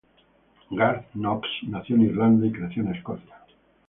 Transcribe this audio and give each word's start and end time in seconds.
Garth 0.71 1.11
Knox 1.13 1.47
nació 1.67 1.95
en 1.95 2.01
Irlanda 2.07 2.47
y 2.47 2.51
creció 2.51 2.81
en 2.81 2.95
Escocia. 2.95 3.35